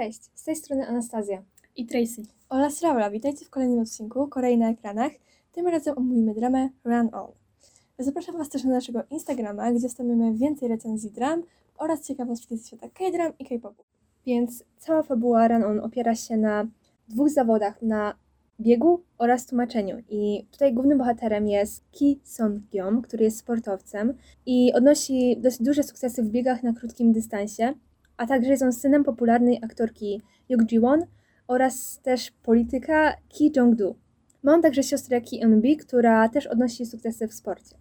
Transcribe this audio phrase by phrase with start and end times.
[0.00, 1.42] Cześć, z tej strony Anastazja.
[1.76, 2.22] i Tracy.
[2.48, 3.10] oraz Laura.
[3.10, 5.12] Witajcie w kolejnym odcinku Korei na ekranach.
[5.52, 7.32] Tym razem omówimy dramę Run On.
[7.98, 11.42] Zapraszam Was też na naszego Instagrama, gdzie wstawiamy więcej recenzji dram
[11.78, 13.82] oraz ciekawostki ze świata K-dram i K-popu.
[14.26, 16.66] Więc cała fabuła Run On opiera się na
[17.08, 18.14] dwóch zawodach, na
[18.60, 20.02] biegu oraz tłumaczeniu.
[20.08, 24.14] I tutaj głównym bohaterem jest Ki Song-gyom, który jest sportowcem
[24.46, 27.74] i odnosi dość duże sukcesy w biegach na krótkim dystansie,
[28.20, 31.06] a także jest on synem popularnej aktorki Yuk Ji-won
[31.48, 33.96] oraz też polityka Ki Jong-du.
[34.42, 37.76] Ma on także siostrę Ki Eun-bi, która też odnosi sukcesy w sporcie.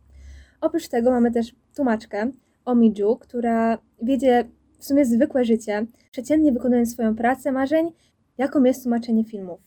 [0.62, 2.32] Oprócz tego mamy też tłumaczkę
[2.66, 4.50] Omi Ju, która wiedzie
[4.80, 7.92] w sumie zwykłe życie, przeciętnie wykonując swoją pracę marzeń,
[8.38, 9.60] jaką jest tłumaczenie filmów.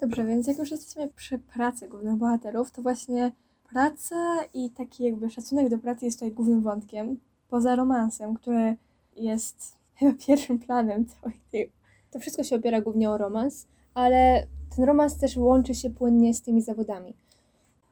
[0.00, 3.32] Dobrze, więc jak już jesteśmy przy pracy głównych bohaterów, to właśnie
[3.72, 4.16] praca
[4.54, 8.76] i taki jakby szacunek do pracy jest tutaj głównym wątkiem, poza romansem, który
[9.16, 11.72] jest chyba pierwszym planem całej tej
[12.10, 16.42] To wszystko się opiera głównie o romans, ale ten romans też łączy się płynnie z
[16.42, 17.14] tymi zawodami.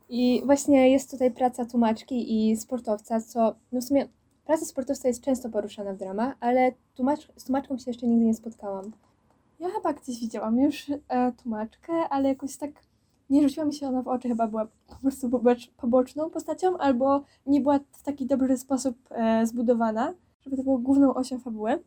[0.08, 4.08] I właśnie jest tutaj praca tłumaczki i sportowca, co no w sumie
[4.44, 8.34] praca sportowca jest często poruszana w dramach, ale tłumacz, z tłumaczką się jeszcze nigdy nie
[8.34, 8.92] spotkałam.
[9.60, 12.70] Ja chyba gdzieś widziałam już e, tłumaczkę, ale jakoś tak
[13.30, 17.24] nie rzuciła mi się ona w oczy, chyba była po prostu pobocz, poboczną postacią, albo
[17.46, 20.14] nie była w taki dobry sposób e, zbudowana,
[20.44, 21.82] żeby to było główną osią fabuły.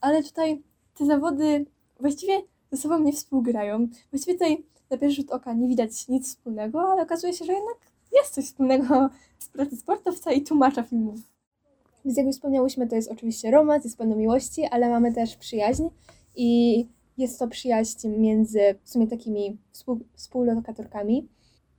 [0.00, 0.62] Ale tutaj
[0.94, 1.66] te zawody
[2.00, 3.88] właściwie ze sobą nie współgrają.
[4.10, 7.76] Właściwie tutaj na pierwszy rzut oka nie widać nic wspólnego, ale okazuje się, że jednak
[8.12, 11.20] jest coś wspólnego z pracy sportowca i tłumacza filmów.
[12.04, 15.82] Więc jak już wspomniałyśmy, to jest oczywiście romans, jest pełno miłości, ale mamy też przyjaźń
[16.36, 16.86] i
[17.18, 21.28] jest to przyjaźń między w sumie takimi współ, współlokatorkami,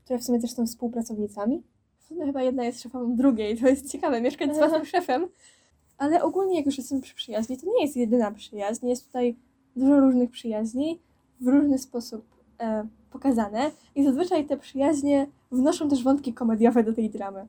[0.03, 1.63] które w sumie też są współpracownicami.
[1.97, 5.27] W sumie chyba jedna jest szefową drugiej, to jest ciekawe, mieszkać z własnym szefem.
[5.99, 8.87] Ale ogólnie, jak już jesteśmy przy przyjaźni, to nie jest jedyna przyjaźń.
[8.87, 9.35] Jest tutaj
[9.75, 10.99] dużo różnych przyjaźni,
[11.41, 12.25] w różny sposób
[12.59, 13.71] e, pokazane.
[13.95, 17.47] I zazwyczaj te przyjaźnie wnoszą też wątki komediowe do tej dramy.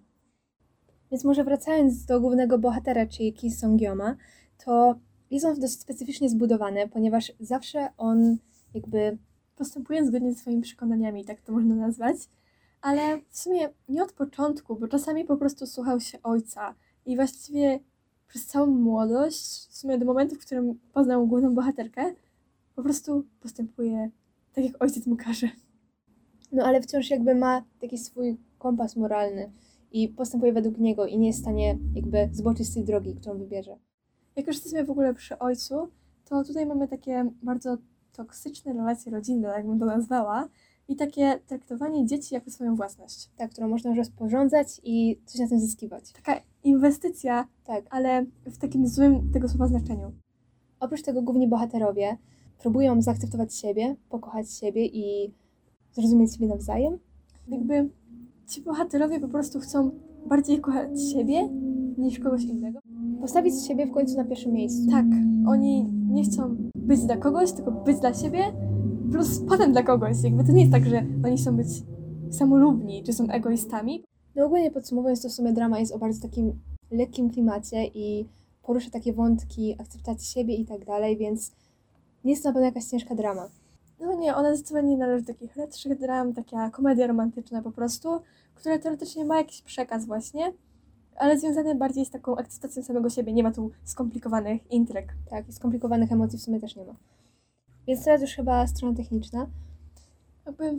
[1.11, 4.17] Więc może wracając do głównego bohatera, czyli Ki Song-gyoma,
[4.65, 4.95] to
[5.31, 8.37] jest on dość specyficznie zbudowany, ponieważ zawsze on
[8.75, 9.19] jakby
[9.61, 12.17] Postępuje zgodnie ze swoimi przekonaniami, tak to można nazwać.
[12.81, 16.75] Ale w sumie nie od początku, bo czasami po prostu słuchał się ojca.
[17.07, 17.81] I właściwie
[18.31, 22.15] przez całą młodość, w sumie do momentu, w którym poznał główną bohaterkę,
[22.77, 24.11] po prostu postępuje
[24.53, 25.49] tak, jak ojciec mu każe.
[26.53, 29.53] No ale wciąż jakby ma taki swój kompas moralny
[29.93, 33.39] i postępuje według niego i nie jest w stanie jakby zboczyć z tej drogi, którą
[33.39, 33.77] wybierze.
[34.37, 35.89] Jak już jesteśmy w ogóle przy ojcu,
[36.25, 37.77] to tutaj mamy takie bardzo
[38.13, 40.49] toksyczne relacje rodzinne, jakbym to nazwała,
[40.91, 43.31] i takie traktowanie dzieci jako swoją własność.
[43.37, 46.13] Tak, którą można rozporządzać i coś na tym zyskiwać.
[46.13, 47.85] Taka inwestycja, Tak.
[47.91, 50.13] ale w takim złym tego słowa znaczeniu.
[50.81, 52.17] Oprócz tego główni bohaterowie
[52.59, 55.35] próbują zaakceptować siebie, pokochać siebie i
[55.93, 56.99] zrozumieć siebie nawzajem.
[57.49, 57.89] Jakby
[58.49, 59.91] ci bohaterowie po prostu chcą
[60.27, 61.49] bardziej kochać siebie
[61.99, 62.79] niż kogoś innego.
[63.21, 64.91] Postawić siebie w końcu na pierwszym miejscu.
[64.91, 65.07] Tak,
[65.47, 68.41] oni nie chcą być dla kogoś, tylko być dla siebie,
[69.11, 70.23] plus potem dla kogoś.
[70.23, 71.69] Jakby to nie jest tak, że oni chcą być
[72.31, 74.05] samolubni, czy są egoistami.
[74.37, 76.61] No ogólnie podsumowując, to w sumie drama jest o bardzo takim
[76.91, 78.29] lekkim klimacie i
[78.63, 81.53] porusza takie wątki akceptacji siebie i tak dalej, więc
[82.25, 83.49] nie jest to na pewno jakaś ciężka drama.
[84.01, 88.09] No nie, ona zdecydowanie nie należy do takich lepszych dram, taka komedia romantyczna po prostu,
[88.55, 90.53] która teoretycznie ma jakiś przekaz właśnie,
[91.17, 93.33] ale związany bardziej z taką akceptacją samego siebie.
[93.33, 95.15] Nie ma tu skomplikowanych intryg.
[95.31, 96.95] Tak, i skomplikowanych emocji w sumie też nie ma.
[97.87, 99.47] Więc teraz już chyba strona techniczna.
[100.47, 100.79] Jakby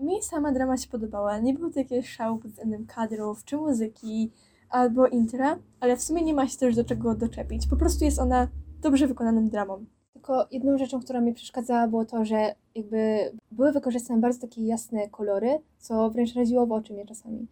[0.00, 1.38] mi sama drama się podobała.
[1.38, 4.30] Nie było to jakiegoś szału pod względem kadrów, czy muzyki,
[4.70, 7.66] albo intra, ale w sumie nie ma się też do czego doczepić.
[7.66, 8.48] Po prostu jest ona
[8.80, 9.84] dobrze wykonaną dramą.
[10.12, 13.18] Tylko jedną rzeczą, która mi przeszkadzała, było to, że jakby
[13.52, 17.46] były wykorzystane bardzo takie jasne kolory, co wręcz raziło w oczy mnie czasami.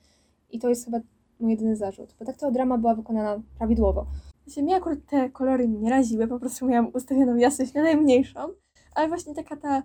[0.51, 0.99] I to jest chyba
[1.41, 4.07] mój jedyny zarzut, bo tak to drama była wykonana prawidłowo.
[4.47, 8.41] Znaczy, mnie akurat te kolory nie raziły, po prostu miałam ustawioną jasność na najmniejszą,
[8.99, 9.83] ale właśnie taka ta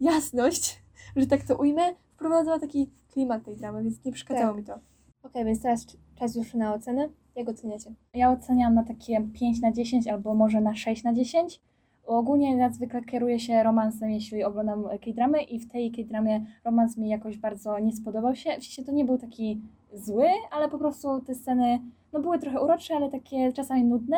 [0.00, 0.82] jasność,
[1.16, 1.82] że tak to ujmę,
[2.14, 4.56] wprowadzała taki klimat tej dramy, więc nie przeszkadzało Tak.
[4.56, 4.78] mi to.
[5.22, 7.08] Okej, więc teraz czas już na ocenę.
[7.36, 7.94] Jak oceniacie?
[8.14, 11.60] Ja oceniam na takie 5 na 10 albo może na 6 na 10.
[12.06, 17.08] Ogólnie ja zwykle kieruję się romansem, jeśli oglądam K-dramy i w tej K-dramie romans mi
[17.08, 18.50] jakoś bardzo nie spodobał się.
[18.50, 19.60] Sensie to nie był taki
[19.92, 21.80] zły, ale po prostu te sceny
[22.12, 24.16] no były trochę urocze, ale takie czasami nudne,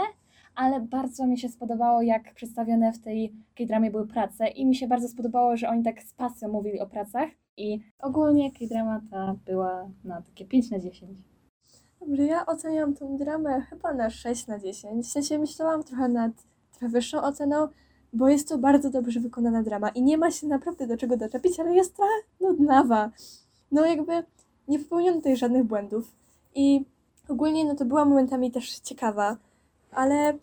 [0.56, 4.88] ale bardzo mi się spodobało, jak przedstawione w tej K-dramie były prace i mi się
[4.88, 9.88] bardzo spodobało, że oni tak z pasją mówili o pracach i ogólnie K-drama ta była
[10.04, 11.18] na takie 5 na 10.
[12.00, 15.06] Dobrze, ja oceniam tę dramę chyba na 6 na 10.
[15.06, 16.32] W sensie myślałam trochę nad
[16.70, 17.68] trochę wyższą oceną,
[18.12, 21.60] bo jest to bardzo dobrze wykonana drama i nie ma się naprawdę do czego doczepić,
[21.60, 23.10] ale jest trochę nudnawa.
[23.72, 24.12] No jakby
[24.68, 26.12] nie popełniono tutaj żadnych błędów
[26.54, 26.84] i
[27.28, 29.36] ogólnie no to była momentami też ciekawa,
[29.92, 30.38] ale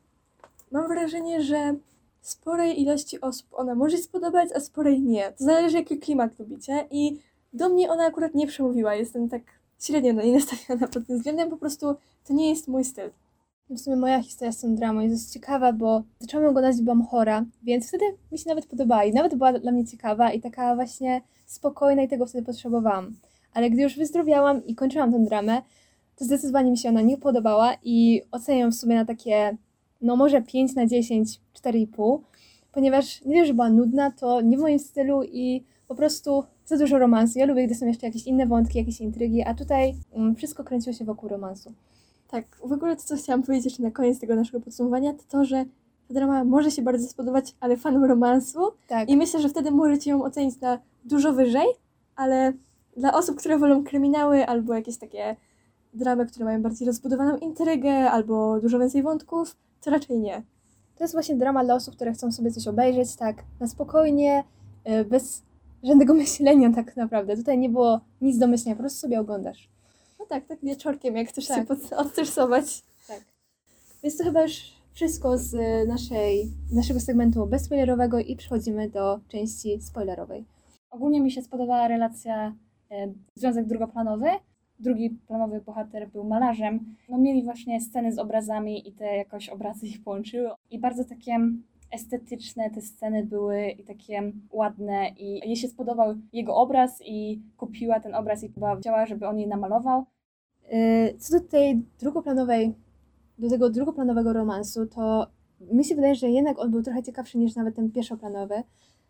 [0.74, 1.75] mam wrażenie, że
[2.22, 5.31] sporej ilości osób ona może spodobać, a sporej nie.
[5.31, 7.20] To zależy jaki klimat lubicie i
[7.54, 8.96] do mnie ona akurat nie przemówiła.
[8.96, 9.42] Jestem tak
[9.80, 11.96] średnio do niej nastawiona pod tym względem, po prostu
[12.28, 13.10] to nie jest mój styl.
[13.70, 17.46] W sumie moja historia z tą dramą jest dość ciekawa, bo zaczęłam oglądać, byłam chora,
[17.64, 21.22] więc wtedy mi się nawet podobała i nawet była dla mnie ciekawa i taka właśnie
[21.46, 23.16] spokojna i tego wtedy potrzebowałam.
[23.54, 25.62] Ale gdy już wyzdrowiałam i kończyłam tę dramę,
[26.16, 29.58] to zdecydowanie mi się ona nie podobała i oceniam w sumie na takie,
[30.03, 32.19] no może 5 na 10, 4,5,
[32.71, 36.77] ponieważ nie dość, że była nudna, to nie w moim stylu i po prostu za
[36.77, 37.39] dużo romansu.
[37.39, 40.94] Ja lubię, gdy są jeszcze jakieś inne wątki, jakieś intrygi, a tutaj mm, wszystko kręciło
[40.94, 41.73] się wokół romansu.
[42.27, 45.45] Tak, w ogóle to, co chciałam powiedzieć jeszcze na koniec tego naszego podsumowania, to to,
[45.45, 45.65] że
[46.07, 49.09] ta drama może się bardzo spodobać, ale fanom romansu Tak.
[49.09, 51.65] i myślę, że wtedy możecie ją ocenić na dużo wyżej,
[52.15, 52.53] ale
[52.97, 55.35] dla osób, które wolą kryminały albo jakieś takie
[55.94, 60.44] dramy, które mają bardziej rozbudowaną intrygę albo dużo więcej wątków, to raczej nie.
[60.95, 64.44] To jest właśnie drama dla osób, które chcą sobie coś obejrzeć tak na spokojnie,
[64.89, 65.44] y, bez
[65.83, 67.38] żadnego myślenia tak naprawdę.
[67.38, 69.69] Tutaj nie było nic do myślenia, po prostu sobie oglądasz.
[70.19, 71.68] No tak, tak wieczorkiem, jak chcesz Tak.
[71.68, 72.83] się odstresować.
[74.03, 79.81] Więc to chyba już wszystko z y, naszej, naszego segmentu bezspoilerowego i przechodzimy do części
[79.81, 80.45] spoilerowej.
[80.91, 82.56] Ogólnie mi się spodobała relacja
[82.91, 84.27] e, związek drugoplanowy.
[84.83, 86.95] Drugi planowy bohater był malarzem.
[87.09, 90.50] No mieli właśnie sceny z obrazami i te jakoś obrazy ich połączyły.
[90.71, 91.39] I bardzo takie
[91.91, 98.00] estetyczne te sceny były i takie ładne i jej się spodobał jego obraz i kupiła
[98.00, 100.06] ten obraz i chyba chciała, żeby on jej namalował.
[100.74, 102.74] Y, Co do tej drugoplanowej,
[103.39, 105.27] do tego drugoplanowego romansu, to
[105.71, 108.63] mi się wydaje, że jednak on był trochę ciekawszy niż nawet ten pierwszoplanowy.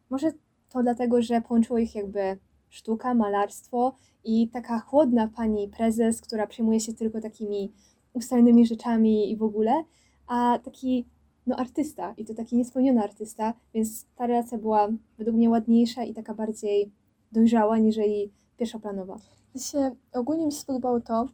[0.10, 0.32] Może
[0.70, 2.38] to dlatego, że połączyło ich jakby
[2.74, 7.72] sztuka, malarstwo i taka chłodna pani prezes, która przejmuje się tylko takimi
[8.14, 9.84] ustalonymi rzeczami i w ogóle,
[10.28, 11.06] a taki
[11.48, 16.14] no artysta i to taki niespełniony artysta, więc ta relacja była według mnie ładniejsza i
[16.14, 16.92] taka bardziej
[17.32, 19.18] dojrzała niżeli pierwszoplanowa.
[19.58, 21.28] się, ogólnie mi się spodobało to,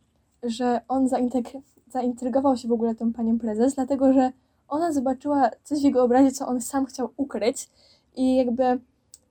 [0.44, 4.32] że on zainteg- zaintrygował się w ogóle tą panią prezes, dlatego że
[4.68, 7.70] ona zobaczyła coś w jego obrazie, co on sam chciał ukryć
[8.16, 8.80] i jakby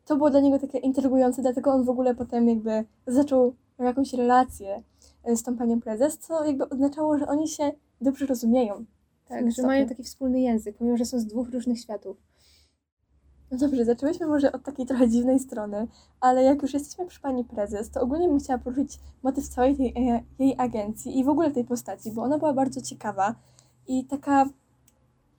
[0.09, 4.83] to było dla niego takie intrygujące, dlatego on w ogóle potem jakby zaczął jakąś relację
[5.25, 8.85] e, z tą panią prezes, co jakby oznaczało, że oni się dobrze rozumieją.
[9.29, 12.17] Tak, tym że mają taki wspólny język, pomimo że są z dwóch różnych światów.
[13.51, 15.87] No dobrze, zaczęłyśmy może od takiej trochę dziwnej strony,
[16.21, 19.95] ale jak już jesteśmy przy pani prezes, to ogólnie bym chciała poruszyć motyw całej tej
[19.97, 23.35] e, jej agencji i w ogóle tej postaci, bo ona była bardzo ciekawa
[23.89, 24.49] i taka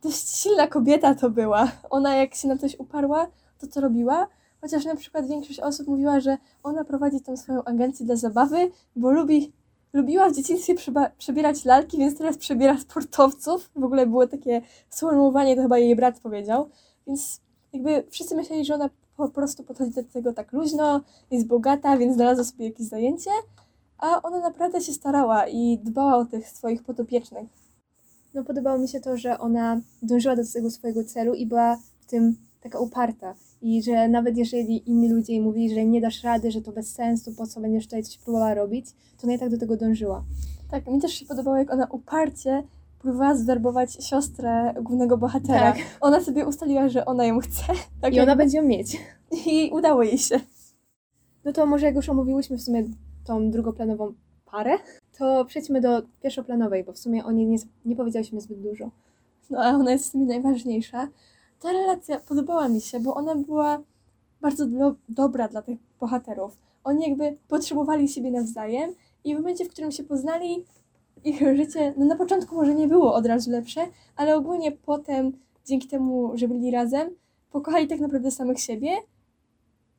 [0.04, 1.72] dość silna kobieta to była.
[1.90, 3.28] Ona jak się na coś uparła,
[3.60, 4.28] to co robiła,
[4.62, 9.12] chociaż na przykład większość osób mówiła, że ona prowadzi tą swoją agencję dla zabawy, bo
[9.12, 9.54] lubi,
[9.94, 10.76] lubiła w dzieciństwie
[11.18, 13.70] przebierać lalki, więc teraz przebiera sportowców.
[13.76, 16.70] W ogóle było takie sformułowanie, to chyba jej brat powiedział,
[17.08, 17.42] więc
[17.74, 21.02] jakby wszyscy myśleli, że ona po prostu podchodzi do tego tak luźno,
[21.32, 23.32] jest bogata, więc znalazła sobie jakieś zajęcie,
[23.98, 27.50] a ona naprawdę się starała i dbała o tych swoich podopiecznych.
[28.34, 32.06] No podobało mi się to, że ona dążyła do tego swojego celu i była w
[32.06, 33.36] tym taka uparta.
[33.62, 36.92] I że nawet jeżeli inni ludzie jej mówili, że nie dasz rady, że to bez
[36.94, 38.86] sensu, po co będziesz tutaj coś próbowała robić,
[39.18, 40.24] to ona i tak do tego dążyła.
[40.72, 42.64] Tak, mi też się podobało, jak ona uparcie
[43.00, 45.74] próbowała zwerbować siostrę głównego bohatera.
[45.74, 45.78] Tak.
[46.02, 47.64] Ona sobie ustaliła, że ona ją chce.
[48.02, 48.98] Tak I ona jakby- będzie ją mieć.
[49.48, 50.40] I udało jej się.
[51.46, 52.84] No to może jak już omówiłyśmy w sumie
[53.24, 54.14] tą drugoplanową
[54.46, 54.78] parę,
[55.18, 58.92] to przejdźmy do pierwszoplanowej, bo w sumie o niej nie, nie powiedziałyśmy zbyt dużo.
[59.50, 61.08] No a ona jest w sumie najważniejsza.
[61.60, 63.84] Ta relacja podobała mi się, bo ona była
[64.42, 66.58] bardzo do, dobra dla tych bohaterów.
[66.84, 70.66] Oni jakby potrzebowali siebie nawzajem i w momencie, w którym się poznali,
[71.24, 75.32] ich życie, no na początku może nie było od razu lepsze, ale ogólnie potem,
[75.66, 77.10] dzięki temu, że byli razem,
[77.52, 78.92] pokochali tak naprawdę samych siebie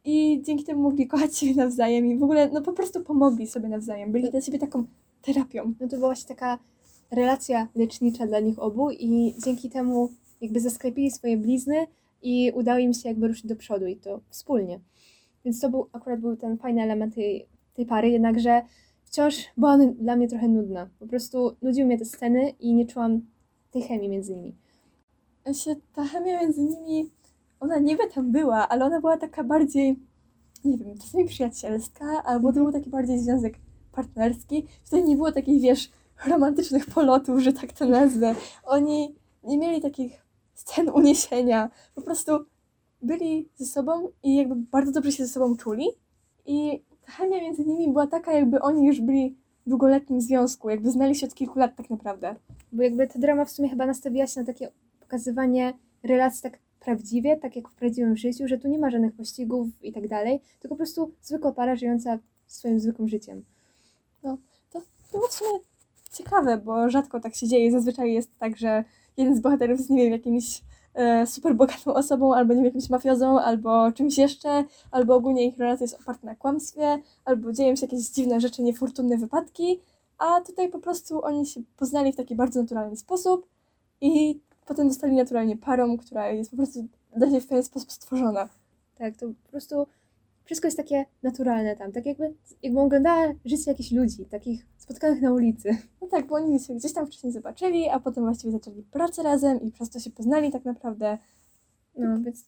[0.04, 3.68] i dzięki temu mogli kochać siebie nawzajem i w ogóle no po prostu pomogli sobie
[3.68, 4.12] nawzajem.
[4.12, 4.84] Byli dla siebie taką
[5.22, 5.74] terapią.
[5.80, 6.58] No to była właśnie taka
[7.10, 11.86] relacja lecznicza dla nich obu i dzięki temu jakby zasklepili swoje blizny
[12.22, 14.80] i udało im się jakby ruszyć do przodu i to wspólnie.
[15.44, 18.62] Więc to był akurat był ten fajny element tej, tej pary, jednakże
[19.04, 20.88] wciąż była dla mnie trochę nudna.
[20.98, 23.20] Po prostu nudziły mnie te sceny i nie czułam
[23.70, 24.56] tej chemii między nimi.
[25.54, 27.10] się ta chemia między nimi,
[27.60, 29.96] ona niby tam była, ale ona była taka bardziej,
[30.64, 33.54] nie wiem, czasami przyjacielska, albo to był taki bardziej związek
[33.92, 34.66] partnerski.
[34.84, 35.90] Tutaj nie było takich, wiesz,
[36.26, 38.34] romantycznych polotów, że tak to nazwę.
[38.64, 40.24] Oni nie mieli takich
[40.60, 41.70] scen uniesienia.
[41.94, 42.32] Po prostu
[43.02, 45.86] byli ze sobą i jakby bardzo dobrze się ze sobą czuli.
[46.46, 49.36] I ta chemia między nimi była taka, jakby oni już byli
[49.66, 52.34] w długoletnim związku, jakby znali się od kilku lat tak naprawdę.
[52.72, 57.36] Bo jakby ta drama w sumie chyba nastawiła się na takie pokazywanie relacji tak prawdziwie,
[57.36, 60.74] tak jak w prawdziwym życiu, że tu nie ma żadnych pościgów i tak dalej, tylko
[60.74, 63.44] po prostu zwykła para żyjąca swoim zwykłym życiem.
[65.12, 65.58] było w sumie
[66.12, 67.72] ciekawe, bo rzadko tak się dzieje.
[67.72, 68.84] Zazwyczaj jest tak, że
[69.20, 70.62] jeden z bohaterów jest, nie wiem, jakimś
[70.94, 75.58] e, super bogatą osobą, albo nie wiem, jakimś mafiozą, albo czymś jeszcze, albo ogólnie ich
[75.58, 79.80] relacja jest oparta na kłamstwie, albo dzieją się jakieś dziwne rzeczy, niefortunne wypadki,
[80.18, 83.46] a tutaj po prostu oni się poznali w taki bardzo naturalny sposób
[84.00, 86.84] i potem zostali naturalnie parą, która jest po prostu
[87.16, 88.48] dla się w pewien sposób stworzona.
[88.98, 89.86] Tak, to po prostu
[90.44, 95.32] wszystko jest takie naturalne tam, tak jakby, jakby oglądała życie jakichś ludzi, takich spotkanych na
[95.32, 95.76] ulicy.
[96.02, 99.60] No tak, bo oni się gdzieś tam wcześniej zobaczyli, a potem właściwie zaczęli pracę razem
[99.60, 101.18] i przez to się poznali tak naprawdę.
[101.96, 102.44] No, więc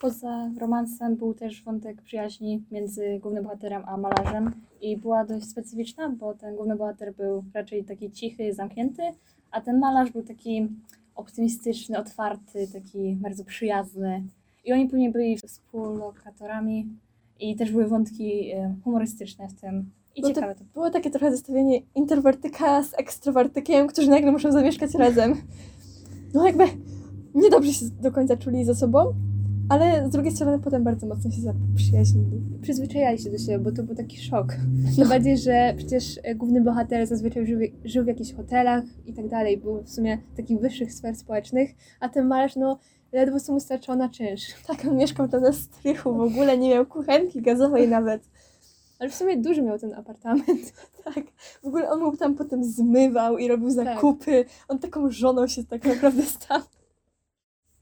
[0.00, 6.08] Poza romansem był też wątek przyjaźni między głównym bohaterem a malarzem i była dość specyficzna,
[6.08, 9.02] bo ten główny bohater był raczej taki cichy, zamknięty,
[9.50, 10.68] a ten malarz był taki
[11.14, 14.22] optymistyczny, otwarty, taki bardzo przyjazny.
[14.64, 16.88] I oni później byli współlokatorami
[17.40, 19.90] i też były wątki e, humorystyczne w tym.
[20.18, 24.52] I No to ciekawe to Było takie trochę zestawienie introwertyka z ekstrowertykiem, którzy nagle muszą
[24.52, 25.36] zamieszkać razem.
[26.34, 26.64] No jakby
[27.34, 29.14] niedobrze się do końca czuli ze sobą,
[29.68, 32.40] ale z drugiej strony potem bardzo mocno się zaprzyjaźnili.
[32.62, 34.56] przyzwyczajali się do siebie, bo to był taki szok.
[34.96, 39.28] Tym bardziej, że przecież e, główny bohater zazwyczaj żył, żył w jakichś hotelach i tak
[39.28, 41.70] dalej, był w sumie takich wyższych sfer społecznych,
[42.00, 42.78] a ten malarz, no,
[43.12, 44.54] ledwo co mu starczyło na czynsz.
[44.66, 48.22] Tak, on mieszkał tam na strychu, w ogóle nie miał kuchenki gazowej nawet.
[48.98, 50.72] Ale w sumie duży miał ten apartament.
[51.14, 51.24] Tak,
[51.62, 54.44] w ogóle on mu tam potem zmywał i robił zakupy.
[54.68, 56.60] On taką żoną się tak naprawdę stał.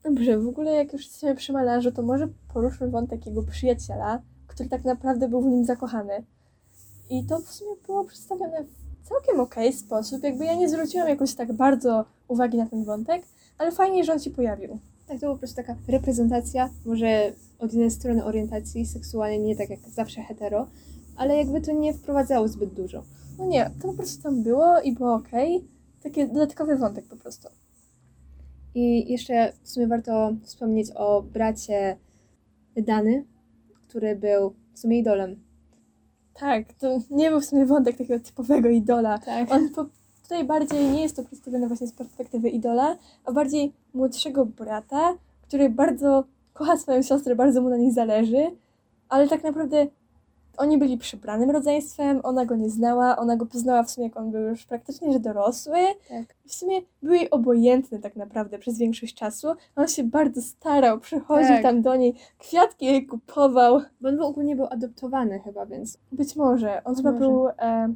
[0.05, 4.69] Dobrze, w ogóle jak już jesteśmy przy malarzu, to może poruszmy wątek jego przyjaciela, który
[4.69, 6.25] tak naprawdę był w nim zakochany.
[7.11, 10.23] I to w sumie było przedstawione w całkiem okej sposób.
[10.23, 13.23] Jakby ja nie zwróciłam jakoś tak bardzo uwagi na ten wątek,
[13.59, 14.79] ale fajnie, że on się pojawił.
[15.07, 19.71] Tak, to była po prostu taka reprezentacja, może od jednej strony orientacji seksualnej, nie tak
[19.71, 20.67] jak zawsze hetero,
[21.17, 23.03] ale jakby to nie wprowadzało zbyt dużo.
[23.39, 25.65] No nie, to po prostu tam było i było okej.
[26.03, 27.49] Taki dodatkowy wątek po prostu.
[28.75, 31.97] I jeszcze w sumie warto wspomnieć o bracie
[32.77, 33.25] Dany,
[33.89, 35.37] który był w sumie idolem.
[36.35, 39.19] Tak, to nie był w sumie wątek takiego typowego idola.
[39.19, 39.53] Tak.
[39.53, 39.87] On po,
[40.23, 45.71] tutaj bardziej nie jest to przedstawione właśnie z perspektywy idola, a bardziej młodszego brata, który
[45.71, 48.51] bardzo kocha swoją siostrę, bardzo mu na niej zależy,
[49.09, 49.87] ale tak naprawdę
[50.57, 54.31] oni byli przybranym rodzeństwem, ona go nie znała, ona go poznała w sumie jak on
[54.31, 55.77] był już praktycznie że dorosły.
[56.09, 56.35] Tak.
[56.47, 59.49] W sumie był jej obojętny tak naprawdę przez większość czasu.
[59.77, 61.63] On się bardzo starał, przychodził Tak.
[61.63, 63.81] tam do niej, kwiatki jej kupował.
[64.01, 65.99] Bo on był, ogólnie był adoptowany chyba, więc...
[66.13, 66.85] Być może.
[66.85, 67.49] On chyba był...
[67.49, 67.95] E,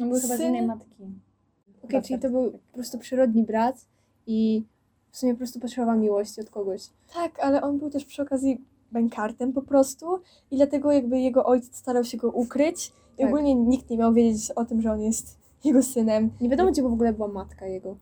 [0.00, 1.02] On był chyba z Syn- innej matki.
[1.02, 3.86] Okej, Chyba czyli to był po prostu przyrodni brat
[4.26, 4.64] i
[5.10, 6.90] w sumie po prostu potrzebował miłości od kogoś.
[7.14, 8.64] Tak, ale on był też przy okazji
[9.00, 10.06] bękartem po prostu
[10.50, 13.26] i dlatego jakby jego ojciec starał się go ukryć i Tak.
[13.26, 16.30] ogólnie nikt nie miał wiedzieć o tym, że on jest jego synem.
[16.40, 17.96] Nie wiadomo, gdzie w ogóle była matka jego.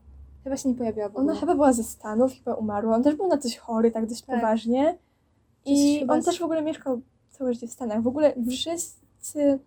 [0.45, 1.31] Chyba się nie pojawiła w ogóle.
[1.33, 2.97] Ona chyba była ze Stanów, chyba umarła.
[2.97, 4.37] On też był na coś chory, tak dość Tak.
[4.37, 4.99] poważnie.
[5.65, 8.03] I on z- też w ogóle mieszkał całe życie w Stanach.
[8.03, 9.59] W ogóle wszyscy,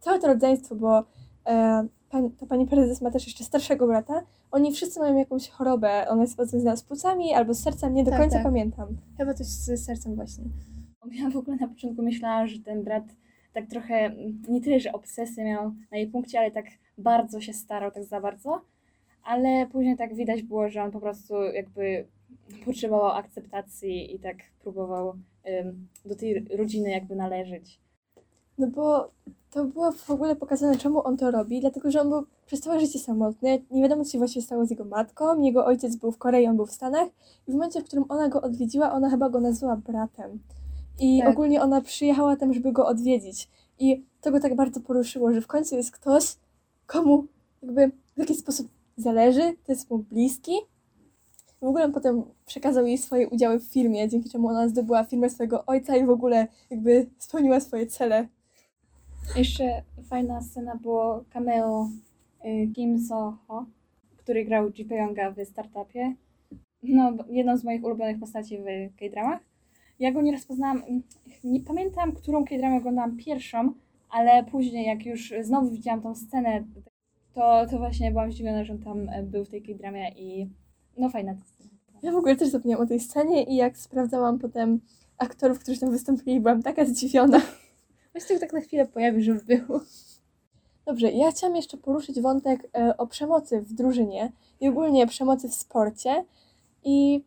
[0.00, 1.02] całe to rodzeństwo, bo
[1.46, 6.08] e, pan, ta pani prezes ma też jeszcze starszego brata, oni wszyscy mają jakąś chorobę.
[6.08, 8.44] Ona jest chyba związana z płucami albo z sercem, nie do Tak, końca tak.
[8.44, 8.88] pamiętam.
[9.16, 10.44] Chyba coś z sercem właśnie.
[11.12, 13.04] Ja w ogóle na początku myślała, że ten brat
[13.52, 16.66] tak trochę, mm, nie tyle, że obsesję miał na jej punkcie, ale tak
[16.98, 18.60] bardzo się starał, tak za bardzo.
[19.24, 22.06] Ale później tak widać było, że on po prostu jakby
[22.64, 25.14] potrzebował akceptacji i tak próbował
[25.60, 27.80] ym, do tej rodziny jakby należeć.
[28.58, 29.10] No bo
[29.50, 32.80] to było w ogóle pokazane, czemu on to robi, dlatego że on był przez całe
[32.80, 33.62] życie samotny.
[33.70, 35.42] Nie wiadomo, co się właściwie stało z jego matką.
[35.42, 37.08] Jego ojciec był w Korei, on był w Stanach.
[37.48, 40.38] I w momencie, w którym ona go odwiedziła, ona chyba go nazwała bratem.
[41.00, 41.28] I Tak.
[41.32, 43.48] ogólnie ona przyjechała tam, żeby go odwiedzić.
[43.78, 46.36] I to go tak bardzo poruszyło, że w końcu jest ktoś,
[46.86, 47.24] komu
[47.62, 50.52] jakby w jakiś sposób zależy, to jest mu bliski.
[51.60, 55.30] W ogóle on potem przekazał jej swoje udziały w firmie, dzięki czemu ona zdobyła firmę
[55.30, 58.28] swojego ojca i w ogóle jakby spełniła swoje cele.
[59.36, 61.88] Jeszcze fajna scena było cameo
[62.44, 63.66] y, Kim So-ho,
[64.16, 66.14] który grał Ji Younga w startupie.
[66.82, 68.62] No, jedną z moich ulubionych postaci w
[68.98, 69.40] K-dramach.
[69.98, 71.02] Ja go nieraz poznałam, mm,
[71.44, 73.72] nie pamiętam, którą K-dramę oglądałam pierwszą,
[74.10, 76.64] ale później jak już znowu widziałam tą scenę,
[77.34, 80.50] to, to właśnie byłam zdziwiona, że on tam e, był w tej K-dramie i
[80.96, 81.70] no fajna ta scena.
[82.02, 84.80] Ja w ogóle też zapomniałam o tej scenie i jak sprawdzałam potem
[85.18, 87.40] aktorów, którzy tam wystąpili, byłam taka zdziwiona.
[88.12, 89.80] Właściwie tak na chwilę pojawi, żeby było.
[90.86, 95.54] Dobrze, ja chciałam jeszcze poruszyć wątek e, o przemocy w drużynie i ogólnie przemocy w
[95.54, 96.24] sporcie.
[96.84, 97.24] I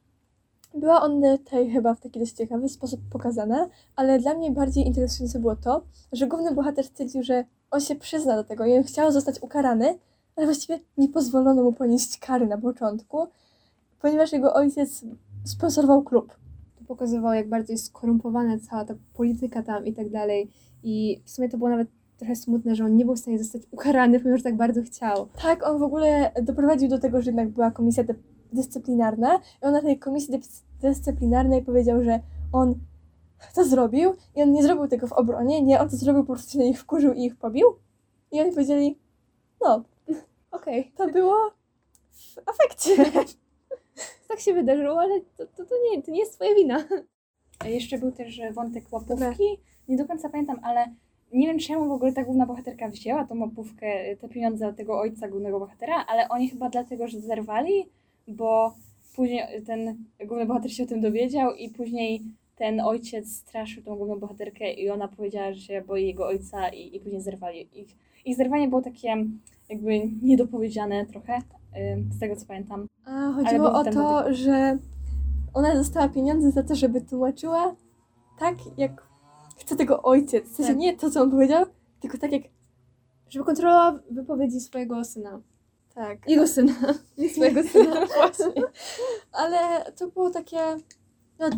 [0.74, 5.40] była on tutaj chyba w taki dość ciekawy sposób pokazana, ale dla mnie bardziej interesujące
[5.40, 9.12] było to, że główny bohater stwierdził, że on się przyzna do tego i on chciał
[9.12, 10.00] zostać ukarany,
[10.36, 13.28] ale właściwie nie pozwolono mu ponieść kary na początku,
[14.02, 15.06] ponieważ jego ojciec
[15.46, 16.36] sponsorował klub.
[16.80, 20.52] To pokazywało, jak bardzo jest skorumpowana cała ta polityka tam i tak dalej.
[20.84, 23.62] I w sumie to było nawet trochę smutne, że on nie był w stanie zostać
[23.72, 25.28] ukarany, pomimo że tak bardzo chciał.
[25.42, 28.16] Tak, on w ogóle doprowadził do tego, że jednak była komisja dy-
[28.54, 32.20] dyscyplinarna i on na tej komisji dys- dyscyplinarnej powiedział, że
[32.54, 32.76] on
[33.56, 36.52] to zrobił i on nie zrobił tego w obronie, nie, on to zrobił po prostu
[36.52, 37.68] się na nich wkurzył i ich pobił.
[38.32, 39.00] I oni powiedzieli,
[39.62, 39.84] no,
[40.52, 41.36] Okej, to było
[42.12, 42.96] w afekcie.
[44.28, 46.84] tak się wydarzyło, ale to, to, to, nie, to nie jest twoja wina.
[47.60, 49.60] A Jeszcze był też wątek łapówki.
[49.92, 50.86] Nie do końca pamiętam, ale
[51.34, 54.78] nie wiem czemu w ogóle ta główna bohaterka wzięła tą łapówkę, e, te pieniądze od
[54.78, 57.86] tego ojca głównego bohatera, ale oni chyba dlatego, że zerwali,
[58.28, 58.74] bo
[59.16, 62.22] później ten główny bohater się o tym dowiedział i później
[62.56, 66.96] ten ojciec straszył tą główną bohaterkę i ona powiedziała, że się boi jego ojca i,
[66.96, 67.70] i później zerwali.
[67.74, 67.88] Ich,
[68.26, 69.16] ich zerwanie było takie
[69.70, 69.90] jakby
[70.22, 71.42] niedopowiedziane trochę, y,
[72.12, 72.88] z tego co pamiętam.
[73.06, 74.78] A chodziło o to, że
[75.54, 77.76] ona dostała pieniądze za to, żeby tłumaczyła
[78.40, 79.11] tak, jak
[79.62, 80.50] chce tego ojciec.
[80.50, 80.78] W sensie Tak.
[80.78, 81.66] nie to, co on powiedział,
[82.00, 82.42] tylko tak jak...
[83.30, 85.42] Żeby kontrolować wypowiedzi swojego syna.
[85.96, 86.30] Tak.
[86.30, 86.74] Jego syna,
[87.18, 88.06] nie swojego syna.
[88.18, 88.64] Właśnie.
[89.32, 90.58] Ale to było takie,
[91.40, 91.50] no,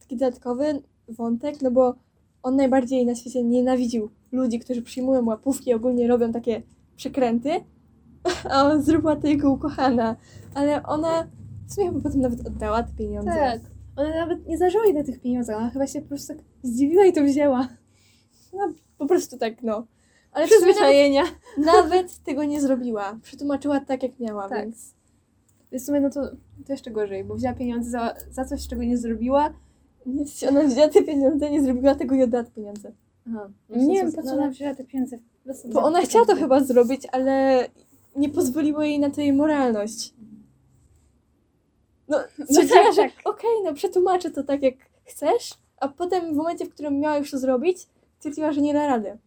[0.00, 1.94] taki dodatkowy wątek, no bo
[2.42, 6.62] on najbardziej na świecie nienawidził ludzi, którzy przyjmują łapówki i ogólnie robią takie
[6.96, 7.50] przekręty,
[8.50, 10.16] a on zrobiła to jego ukochana.
[10.54, 11.28] Ale ona
[11.66, 13.30] w sumie chyba potem nawet oddała te pieniądze.
[13.30, 13.73] Tak.
[13.96, 17.04] Ona nawet nie zależało jej na tych pieniądzach, ona chyba się po prostu tak zdziwiła
[17.04, 17.68] i to wzięła.
[18.52, 19.86] No, po prostu tak, no.
[20.32, 21.22] Ale sumie nawet, Przyzwyczajenia.
[21.58, 23.18] nawet tego nie zrobiła.
[23.22, 24.60] Przetłumaczyła tak, jak miała, Tak.
[24.60, 24.94] więc...
[25.72, 26.30] W sumie no to,
[26.66, 29.52] to jeszcze gorzej, bo wzięła pieniądze za, za coś, czego nie zrobiła.
[30.06, 32.92] Nie, w sensie ona wzięła te pieniądze, nie zrobiła tego i oddała te pieniądze.
[33.28, 33.48] Aha.
[33.68, 35.18] Nie wiem po co no, ona wzięła te pieniądze.
[35.72, 37.66] Bo ona chciała to chyba zrobić, ale
[38.16, 40.14] nie pozwoliło jej na to jej moralność.
[42.08, 42.18] No,
[42.50, 43.10] No tak, tak.
[43.24, 47.30] okej, no przetłumaczę to tak jak chcesz, a potem w momencie, w którym miała już
[47.30, 47.78] to zrobić,
[48.18, 49.18] stwierdziła, że nie da rady.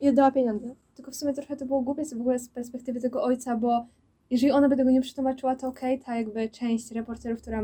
[0.00, 0.74] I oddała pieniądze.
[0.94, 3.86] Tylko w sumie trochę to było głupie w ogóle z perspektywy tego ojca, bo
[4.30, 7.62] jeżeli ona by tego nie przetłumaczyła, to okej, ta jakby część reporterów, która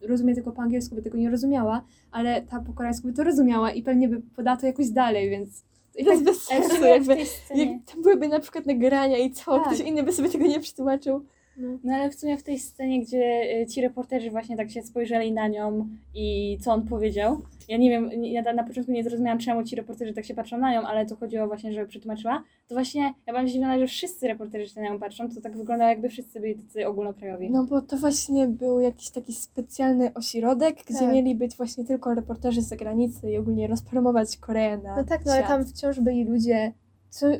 [0.00, 3.70] rozumie tylko po angielsku, by tego nie rozumiała, ale ta po koreańsku by to rozumiała
[3.70, 5.64] i pewnie by podała to jakoś dalej, więc...
[5.96, 7.16] I To tak, bez w sensu, jakby.
[7.54, 9.66] Jak tam byłyby na przykład nagrania i cało, Tak.
[9.66, 11.24] ktoś inny by sobie tego nie przetłumaczył.
[11.58, 15.32] No ale w sumie w tej scenie, gdzie y, ci reporterzy właśnie tak się spojrzeli
[15.32, 17.42] na nią i co on powiedział.
[17.68, 20.72] Ja nie wiem, ja na- początku nie zrozumiałam, czemu ci reporterzy tak się patrzą na
[20.72, 22.42] nią, ale to chodziło właśnie, żeby przetłumaczyła.
[22.68, 25.88] To właśnie ja byłam zdziwiona, że wszyscy reporterzy się na nią patrzą, to tak wygląda
[25.88, 27.50] jakby wszyscy byli tacy ogólnokrajowi.
[27.50, 31.12] No bo to właśnie był jakiś taki specjalny ośrodek, gdzie Tak.
[31.12, 35.32] mieli być właśnie tylko reporterzy z zagranicy i ogólnie rozpromować Koreę na No tak, no
[35.32, 36.72] ale tam wciąż byli ludzie,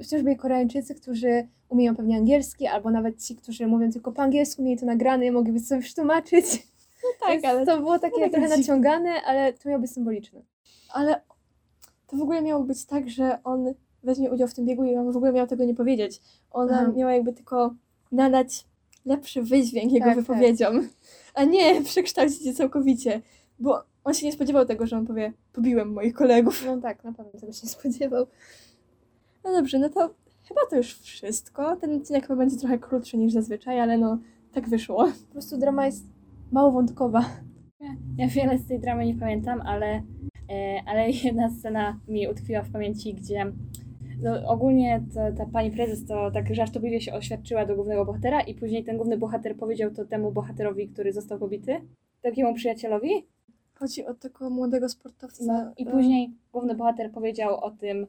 [0.03, 4.62] wciąż byli Koreańczycy, którzy umieją pewnie angielski, albo nawet ci, którzy mówią tylko po angielsku,
[4.62, 6.45] mieli to nagrane mogliby sobie przetłumaczyć.
[7.21, 8.59] tak, Więc ale to było takie takie trochę dziwne.
[8.59, 10.43] naciągane, ale to miało być symboliczne.
[10.93, 11.21] Ale
[12.07, 15.12] to w ogóle miało być tak, że on weźmie udział w tym biegu i on
[15.12, 16.21] w ogóle miał tego nie powiedzieć.
[16.51, 16.93] Ona Aha.
[16.97, 17.75] miała jakby tylko
[18.12, 18.65] nadać
[19.07, 20.89] lepszy wydźwięk jego Tak, wypowiedziom,
[21.35, 23.21] a nie przekształcić je całkowicie.
[23.59, 26.62] Bo on się nie spodziewał tego, że on powie, pobiłem moich kolegów.
[26.67, 28.27] No tak, na pewno tego się nie spodziewał.
[29.47, 30.15] No dobrze, no to
[30.49, 31.77] chyba to już wszystko.
[31.77, 34.19] Ten odcinek chyba będzie trochę krótszy niż zazwyczaj, ale no
[34.53, 35.07] tak wyszło.
[35.27, 36.07] Po prostu drama jest
[36.53, 37.25] mało wątkowa.
[38.19, 40.03] Ja wiele z tej dramy nie pamiętam, ale,
[40.51, 43.53] e, ale jedna scena mi utkwiła w pamięci, gdzie
[44.23, 48.55] no, ogólnie to, ta pani prezes to tak żartobliwie się oświadczyła do głównego bohatera i
[48.55, 51.81] później ten główny bohater powiedział to temu bohaterowi, który został pobity,
[52.23, 53.27] takiemu przyjacielowi.
[53.75, 55.45] Chodzi o tego młodego sportowca.
[55.47, 58.07] No, I później główny bohater powiedział o tym,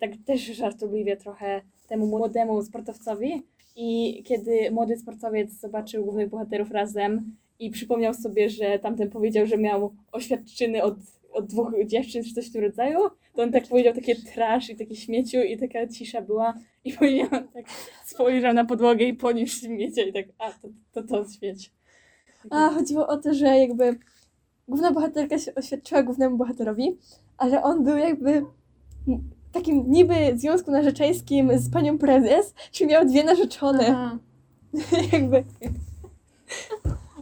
[0.00, 3.42] tak też żartobliwie trochę temu młodemu sportowcowi.
[3.76, 9.58] I kiedy młody sportowiec zobaczył głównych bohaterów razem i przypomniał sobie, że tamten powiedział, że
[9.58, 10.94] miał oświadczyny od,
[11.32, 12.98] od dwóch dziewczyn czy coś w tym rodzaju,
[13.34, 16.54] to on tak powiedział takie trash i takie śmieciu i taka cisza była.
[16.84, 17.64] I później tak
[18.04, 21.72] spojrzał na podłogę i poniósł śmiecia i tak, a to to, to śmieć.
[22.50, 23.98] A, chodziło o to, że jakby
[24.68, 26.98] główna bohaterka się oświadczyła głównemu bohaterowi,
[27.38, 28.44] ale on był jakby
[29.52, 34.18] takim niby związku narzeczeńskim z panią prezes, czyli miał dwie narzeczone.
[35.12, 35.44] Jakby.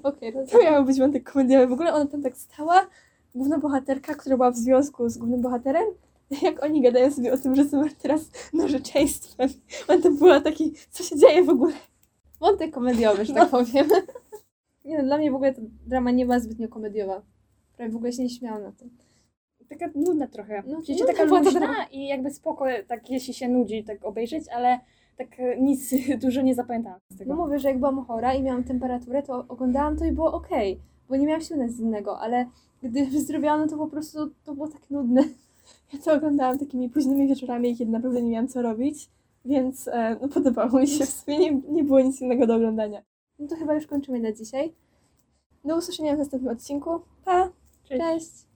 [0.02, 1.66] Okej, okay, To miał być wątek komediowy.
[1.66, 2.86] W ogóle ona tam tak stała,
[3.34, 5.84] główna bohaterka, która była w związku z głównym bohaterem,
[6.42, 9.48] jak oni gadają sobie o tym, że są teraz narzeczeństwem.
[9.88, 11.72] On tam była taki, co się dzieje w ogóle?
[12.40, 13.88] Wątek komediowy, że tak powiem.
[14.84, 17.22] Nie no, dla mnie w ogóle ta drama nie była zbytnio komediowa.
[17.76, 18.90] Prawie w ogóle się nie śmiałam na tym.
[19.68, 20.62] Taka nudna trochę.
[20.66, 24.80] No, taka luźna i jakby spoko, tak jeśli się nudzi, tak obejrzeć, ale
[25.18, 27.34] tak e, nic dużo nie zapamiętałam z tego.
[27.34, 30.80] No mówię, że jak byłam chora i miałam temperaturę, to oglądałam to i było okej,
[31.08, 32.46] bo nie miałam siły na nic innego, ale
[32.82, 35.24] gdy wyzdrowiałam, no to po prostu to było tak nudne.
[35.92, 39.10] Ja to oglądałam takimi późnymi wieczorami, kiedy naprawdę nie miałam co robić,
[39.44, 41.06] więc e, no, podobało mi się.
[41.06, 43.02] W sumie nie, nie było nic innego do oglądania.
[43.38, 44.74] No to chyba już kończymy na dzisiaj.
[45.64, 46.90] Do usłyszenia w następnym odcinku.
[47.24, 47.50] Pa!
[47.84, 48.02] Cześć.
[48.02, 48.47] Cześć!